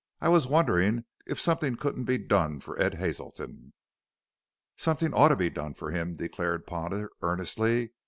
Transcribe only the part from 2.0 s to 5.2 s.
be done for Ed Hazelton." "Something